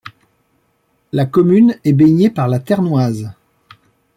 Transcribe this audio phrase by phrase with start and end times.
[1.11, 3.29] La commune est baignée par la Ternoise.